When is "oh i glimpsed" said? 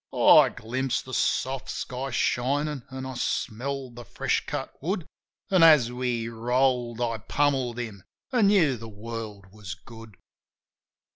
0.11-1.05